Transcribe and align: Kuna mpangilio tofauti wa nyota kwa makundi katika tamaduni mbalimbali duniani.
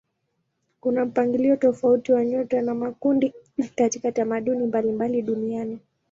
Kuna 0.79 1.05
mpangilio 1.05 1.55
tofauti 1.57 2.11
wa 2.13 2.25
nyota 2.25 2.63
kwa 2.63 2.73
makundi 2.75 3.33
katika 3.75 4.11
tamaduni 4.11 4.67
mbalimbali 4.67 5.21
duniani. 5.21 5.79